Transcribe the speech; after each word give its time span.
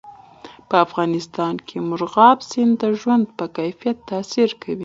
په 0.69 0.75
افغانستان 0.85 1.55
کې 1.67 1.77
مورغاب 1.87 2.37
سیند 2.49 2.73
د 2.81 2.83
ژوند 2.99 3.25
په 3.37 3.45
کیفیت 3.57 3.97
تاثیر 4.09 4.49
کوي. 4.61 4.79